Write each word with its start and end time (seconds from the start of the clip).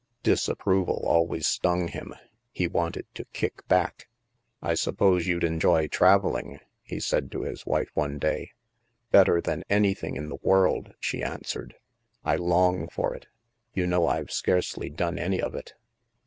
Disapproval 0.23 1.03
always 1.05 1.45
stung 1.45 1.89
him; 1.89 2.15
he 2.49 2.67
wanted 2.67 3.05
to 3.13 3.23
kick 3.33 3.67
back." 3.67 4.07
I 4.63 4.73
suppose 4.73 5.27
you'd 5.27 5.43
enjoy 5.43 5.89
traveling," 5.89 6.59
he 6.81 6.99
said 6.99 7.31
to 7.33 7.43
his 7.43 7.67
wife 7.67 7.91
one 7.93 8.17
day." 8.17 8.53
Better 9.11 9.39
than 9.41 9.63
an3rthing 9.69 10.15
in 10.17 10.27
the 10.29 10.39
world," 10.41 10.95
she 10.99 11.21
an 11.21 11.41
swered." 11.41 11.73
I 12.25 12.35
long 12.35 12.87
for 12.87 13.13
it. 13.13 13.27
You 13.75 13.85
know 13.85 14.07
I've 14.07 14.31
scarcely 14.31 14.89
done 14.89 15.19
any 15.19 15.39
of 15.39 15.53
it." 15.53 15.75